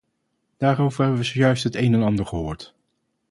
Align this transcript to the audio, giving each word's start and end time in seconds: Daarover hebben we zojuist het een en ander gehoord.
Daarover 0.57 1.01
hebben 1.01 1.19
we 1.21 1.25
zojuist 1.25 1.63
het 1.63 1.75
een 1.75 1.93
en 1.93 2.01
ander 2.03 2.25
gehoord. 2.25 2.73